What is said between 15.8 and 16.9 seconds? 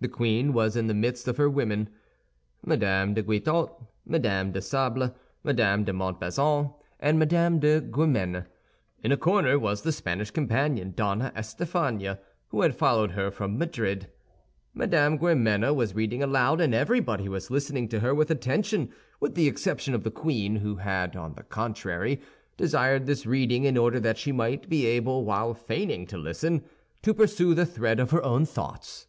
reading aloud, and